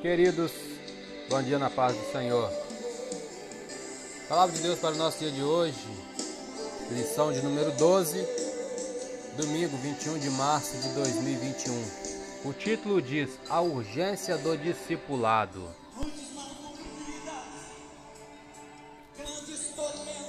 [0.00, 0.50] Queridos,
[1.28, 2.50] bom dia na paz do Senhor.
[4.30, 5.76] Palavra de Deus para o nosso dia de hoje,
[6.90, 8.26] lição de número 12,
[9.36, 12.48] domingo 21 de março de 2021.
[12.48, 15.68] O título diz: A urgência do discipulado.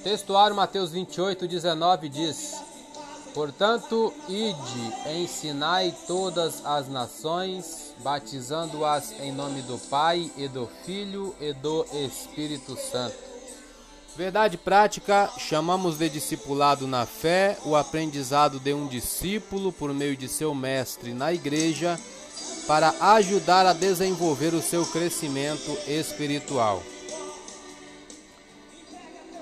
[0.03, 2.70] Textuário Mateus 28, 19 diz:
[3.33, 11.53] Portanto, ide, ensinai todas as nações, batizando-as em nome do Pai e do Filho e
[11.53, 13.15] do Espírito Santo.
[14.17, 20.27] Verdade prática, chamamos de discipulado na fé o aprendizado de um discípulo por meio de
[20.27, 21.97] seu mestre na igreja
[22.67, 26.83] para ajudar a desenvolver o seu crescimento espiritual.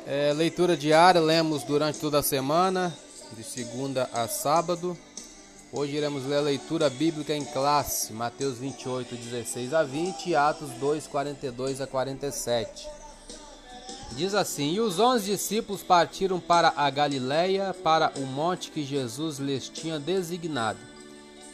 [0.06, 2.96] É, leitura diária, lemos durante toda a semana,
[3.36, 4.98] de segunda a sábado.
[5.72, 10.72] Hoje iremos ler a leitura bíblica em classe, Mateus 28, 16 a 20 e Atos
[10.80, 12.88] 2, 42 a 47.
[14.14, 19.38] Diz assim: E os onze discípulos partiram para a Galiléia, para o monte que Jesus
[19.38, 20.80] lhes tinha designado.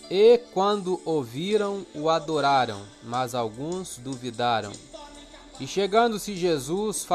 [0.09, 4.71] E quando ouviram, o adoraram, mas alguns duvidaram.
[5.59, 7.05] E chegando-se Jesus,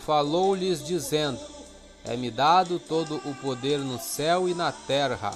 [0.00, 1.38] falou-lhes, dizendo:
[2.04, 5.32] É-me dado todo o poder no céu e na terra.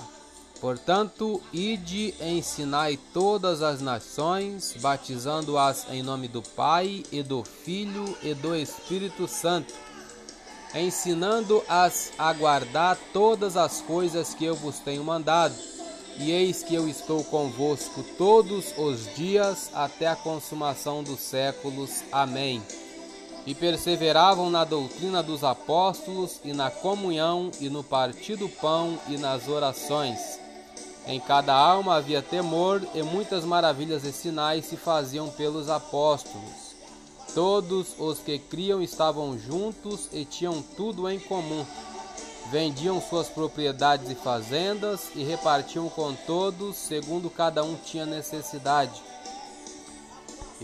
[0.61, 8.17] Portanto, ide e ensinai todas as nações, batizando-as em nome do Pai e do Filho
[8.23, 9.75] e do Espírito Santo,
[10.75, 15.55] ensinando-as a guardar todas as coisas que eu vos tenho mandado
[16.17, 22.03] e eis que eu estou convosco todos os dias até a consumação dos séculos.
[22.13, 22.63] Amém.
[23.47, 29.19] E perseveravam na doutrina dos apóstolos, e na comunhão, e no partir do pão, e
[29.19, 30.41] nas orações.
[31.07, 36.75] Em cada alma havia temor, e muitas maravilhas e sinais se faziam pelos apóstolos.
[37.35, 41.67] Todos os que criam estavam juntos e tinham tudo em comum
[42.51, 49.03] vendiam suas propriedades e fazendas e repartiam com todos, segundo cada um tinha necessidade.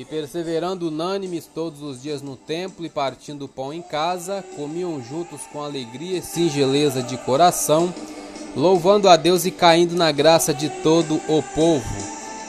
[0.00, 4.98] E perseverando unânimes todos os dias no templo e partindo o pão em casa, comiam
[5.04, 7.92] juntos com alegria e singeleza de coração,
[8.56, 11.84] louvando a Deus e caindo na graça de todo o povo.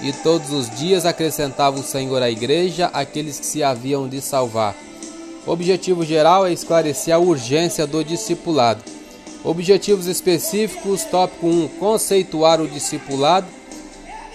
[0.02, 4.74] E todos os dias acrescentava o Senhor à igreja aqueles que se haviam de salvar.
[5.46, 8.82] O objetivo geral é esclarecer a urgência do discipulado
[9.44, 13.48] Objetivos específicos: tópico 1, conceituar o discipulado.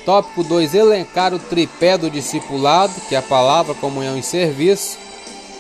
[0.07, 4.97] Tópico 2, elencar o tripé do discipulado, que é a palavra, comunhão e serviço.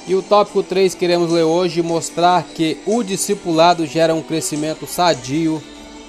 [0.06, 5.60] E o tópico 3 queremos ler hoje mostrar que o discipulado gera um crescimento sadio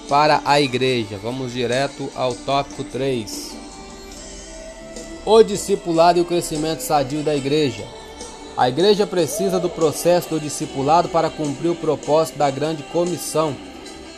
[0.08, 1.18] para a igreja.
[1.18, 3.56] Vamos direto ao tópico 3.
[5.26, 7.88] O discipulado e o crescimento sadio da igreja.
[8.56, 13.56] A igreja precisa do processo do discipulado para cumprir o propósito da grande comissão.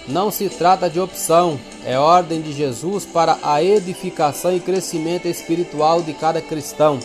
[0.09, 6.01] Não se trata de opção, é ordem de Jesus para a edificação e crescimento espiritual
[6.01, 6.99] de cada cristão.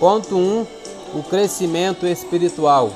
[0.00, 0.38] Ponto 1.
[0.38, 0.66] Um,
[1.14, 2.92] o crescimento espiritual.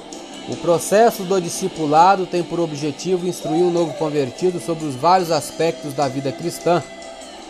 [0.48, 5.92] O processo do discipulado tem por objetivo instruir o novo convertido sobre os vários aspectos
[5.92, 6.82] da vida cristã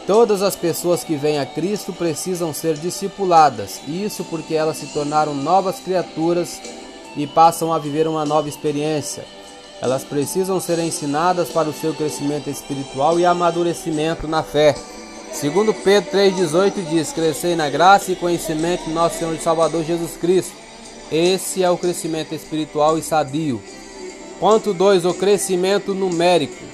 [0.06, 5.34] Todas as pessoas que vêm a Cristo precisam ser discipuladas, isso porque elas se tornaram
[5.34, 6.60] novas criaturas
[7.16, 9.24] e passam a viver uma nova experiência.
[9.80, 14.74] Elas precisam ser ensinadas para o seu crescimento espiritual e amadurecimento na fé.
[15.32, 20.16] Segundo Pedro 3,18 diz, crescei na graça e conhecimento do nosso Senhor e Salvador Jesus
[20.16, 20.54] Cristo.
[21.12, 23.62] Esse é o crescimento espiritual e sadio.
[24.40, 25.04] Ponto 2.
[25.04, 26.64] O crescimento numérico.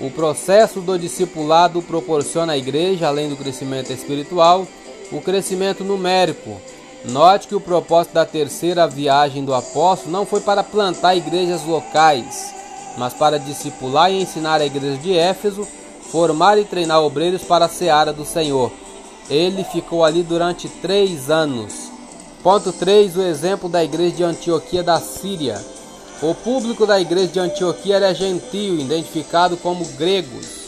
[0.00, 4.66] O processo do discipulado proporciona à igreja, além do crescimento espiritual,
[5.12, 6.60] o crescimento numérico.
[7.04, 12.54] Note que o propósito da terceira viagem do apóstolo não foi para plantar igrejas locais,
[12.96, 15.66] mas para discipular e ensinar a igreja de Éfeso,
[16.12, 18.70] formar e treinar obreiros para a seara do Senhor.
[19.28, 21.90] Ele ficou ali durante três anos.
[22.42, 23.16] Ponto 3.
[23.16, 25.60] O exemplo da igreja de Antioquia da Síria.
[26.20, 30.62] O público da igreja de Antioquia era gentio, identificado como gregos.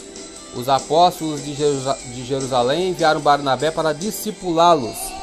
[0.53, 5.14] Os apóstolos de Jerusalém enviaram Barnabé para discipulá-los.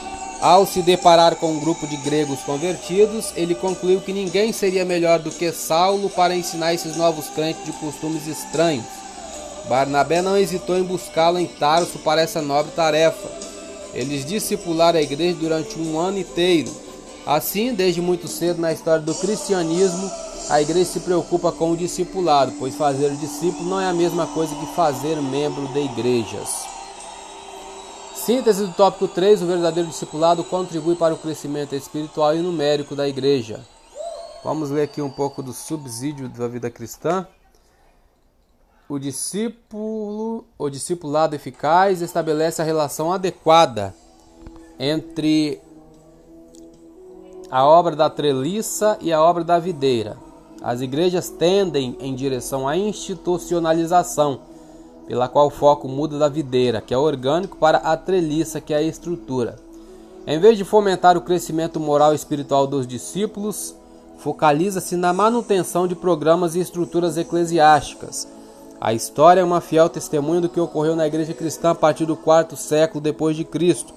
[0.42, 5.20] Ao se deparar com um grupo de gregos convertidos, ele concluiu que ninguém seria melhor
[5.20, 8.84] do que Saulo para ensinar esses novos crentes de costumes estranhos.
[9.68, 13.30] Barnabé não hesitou em buscá-lo em Tarso para essa nobre tarefa.
[13.94, 16.72] Eles discipularam a igreja durante um ano inteiro.
[17.24, 20.10] Assim, desde muito cedo na história do cristianismo,
[20.50, 24.52] a igreja se preocupa com o discipulado, pois fazer discípulo não é a mesma coisa
[24.56, 26.81] que fazer membro de igrejas.
[28.24, 33.08] Síntese do tópico 3: o verdadeiro discipulado contribui para o crescimento espiritual e numérico da
[33.08, 33.58] igreja.
[34.44, 37.26] Vamos ler aqui um pouco do subsídio da vida cristã.
[38.88, 43.92] O discípulo, o discipulado eficaz estabelece a relação adequada
[44.78, 45.60] entre
[47.50, 50.16] a obra da treliça e a obra da videira.
[50.62, 54.51] As igrejas tendem em direção à institucionalização
[55.12, 58.78] pela qual o foco muda da videira, que é orgânico, para a treliça, que é
[58.78, 59.56] a estrutura.
[60.26, 63.76] Em vez de fomentar o crescimento moral e espiritual dos discípulos,
[64.16, 68.26] focaliza-se na manutenção de programas e estruturas eclesiásticas.
[68.80, 72.16] A história é uma fiel testemunha do que ocorreu na igreja cristã a partir do
[72.16, 73.92] quarto século depois de Cristo.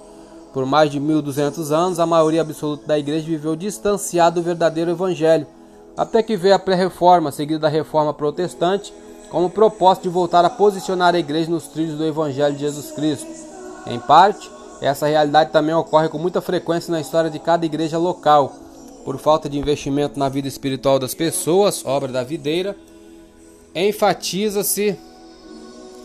[0.53, 5.47] Por mais de 1200 anos, a maioria absoluta da igreja viveu distanciada do verdadeiro evangelho,
[5.95, 8.93] até que veio a pré-reforma, seguida da reforma protestante,
[9.29, 13.27] como propósito de voltar a posicionar a igreja nos trilhos do Evangelho de Jesus Cristo.
[13.87, 14.49] Em parte,
[14.81, 18.53] essa realidade também ocorre com muita frequência na história de cada igreja local.
[19.03, 22.75] Por falta de investimento na vida espiritual das pessoas, obra da videira,
[23.73, 24.97] enfatiza-se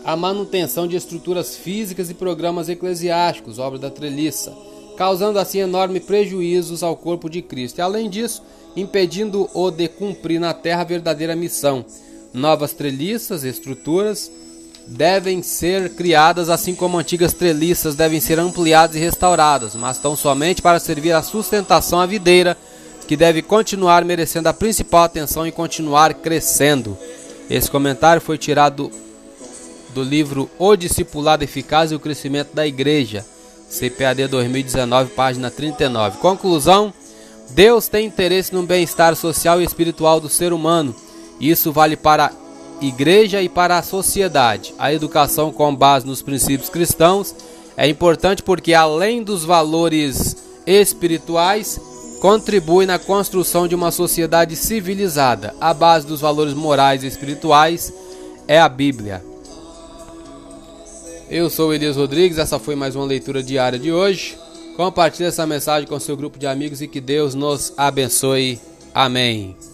[0.03, 4.53] a manutenção de estruturas físicas e programas eclesiásticos, obra da treliça,
[4.97, 7.79] causando assim enormes prejuízos ao corpo de Cristo.
[7.79, 8.43] E além disso,
[8.75, 11.85] impedindo-o de cumprir na terra a verdadeira missão
[12.33, 14.31] Novas treliças, estruturas
[14.87, 20.61] devem ser criadas, assim como antigas treliças devem ser ampliadas e restauradas, mas tão somente
[20.61, 22.57] para servir à sustentação à videira,
[23.07, 26.97] que deve continuar merecendo a principal atenção e continuar crescendo.
[27.49, 28.89] Esse comentário foi tirado
[29.93, 33.25] do livro O Discipulado Eficaz e o Crescimento da Igreja,
[33.69, 36.17] CPAD 2019, página 39.
[36.19, 36.93] Conclusão:
[37.49, 40.95] Deus tem interesse no bem-estar social e espiritual do ser humano
[41.49, 44.73] isso vale para a igreja e para a sociedade.
[44.77, 47.33] A educação com base nos princípios cristãos
[47.75, 50.35] é importante porque, além dos valores
[50.65, 51.79] espirituais,
[52.21, 55.55] contribui na construção de uma sociedade civilizada.
[55.59, 57.91] A base dos valores morais e espirituais
[58.47, 59.23] é a Bíblia.
[61.29, 64.37] Eu sou Elias Rodrigues, essa foi mais uma leitura diária de hoje.
[64.75, 68.59] Compartilhe essa mensagem com seu grupo de amigos e que Deus nos abençoe.
[68.93, 69.70] Amém.